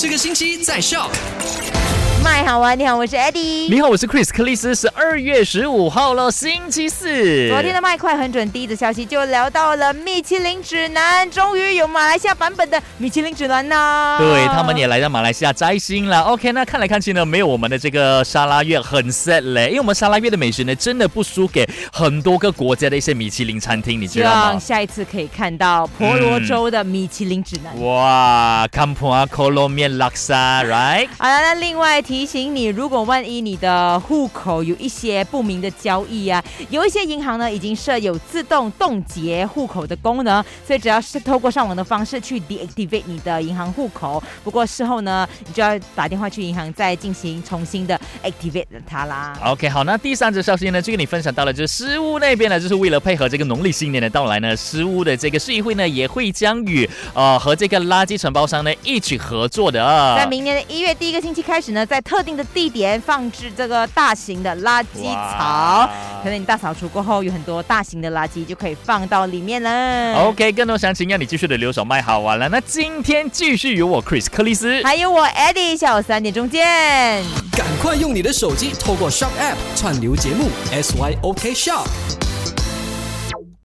[0.00, 1.10] 这个星期在笑。
[2.28, 3.70] 麦好啊，你好，我是 Eddie。
[3.70, 7.48] 你好，我是 Chris 克里斯，十二月十五号了，星期四。
[7.48, 14.18] 昨天的麦快很准，第一则消息就聊到了米其林指南，终于有马来西亚版本的米其林指南呢。
[14.20, 16.20] 对他们也来到马来西亚摘星了。
[16.24, 24.58] OK，那看来看去呢，没有我们的这个沙拉月很 sad 嘞，因为我们沙拉月的美食呢，真的不输给很多个国家的一些米其林餐厅，你知道吗？
[24.58, 27.74] 下一次可以看到婆罗洲的米其林指南。
[27.82, 31.08] 哇，康普阿可罗面拉萨，right？
[31.16, 32.02] 好了，那另外。
[32.08, 49.38] 提醒你，如果万一你的户口有一些不明的交易啊，有一些银行呢已经设有自动冻结户口的功能，所以只要是透过上网的方式去 deactivate 你的银行户口，不过事后呢，你就要打电话去银行再进行重新的 activate 它啦。
[49.44, 65.86] OK，好，那第三则消息呢，就跟你分享到了，就是失物那边呢，就是为了配合这个农历新年的到来呢，失物的这个市议会呢也会将与呃和这个垃圾承包商呢一起合作的，在明年的一月第一个星期开始呢，在特定的地点放置这个大型的垃圾槽，
[66.22, 70.14] 可能你大扫除过后有很多大型的垃圾就可以放到里面了。
[70.24, 72.48] OK，更多详情让你继续的留守麦好完了。
[72.48, 76.64] 那今天继续有我 Chris 克里斯，还有我 Eddie，下午三点钟见。
[77.52, 81.86] 赶快用你的手机透过 Shop App 串流节目 SYOK Shop。